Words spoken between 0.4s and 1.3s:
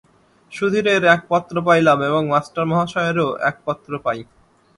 সুধীরের এক